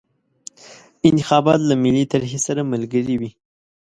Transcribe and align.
انتخابات 1.07 1.59
له 1.69 1.75
ملي 1.83 2.03
طرحې 2.11 2.39
سره 2.45 2.61
ملګري 2.73 3.15
وي. 3.21 3.31